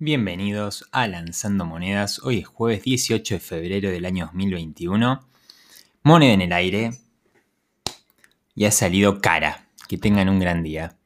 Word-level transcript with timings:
Bienvenidos 0.00 0.88
a 0.92 1.08
Lanzando 1.08 1.64
Monedas. 1.64 2.20
Hoy 2.22 2.38
es 2.38 2.46
jueves 2.46 2.84
18 2.84 3.34
de 3.34 3.40
febrero 3.40 3.90
del 3.90 4.04
año 4.04 4.26
2021. 4.26 5.26
Moneda 6.04 6.32
en 6.34 6.40
el 6.40 6.52
aire. 6.52 6.92
Y 8.54 8.66
ha 8.66 8.70
salido 8.70 9.20
cara. 9.20 9.66
Que 9.88 9.98
tengan 9.98 10.28
un 10.28 10.38
gran 10.38 10.62
día. 10.62 10.96